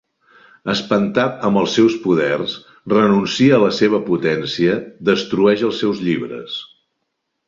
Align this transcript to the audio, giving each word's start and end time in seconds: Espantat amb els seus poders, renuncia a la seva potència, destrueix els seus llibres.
Espantat 0.71 1.43
amb 1.49 1.59
els 1.61 1.75
seus 1.79 1.97
poders, 2.05 2.55
renuncia 2.93 3.59
a 3.59 3.61
la 3.67 3.69
seva 3.81 3.99
potència, 4.07 4.79
destrueix 5.11 5.65
els 5.69 5.83
seus 5.85 6.03
llibres. 6.07 6.57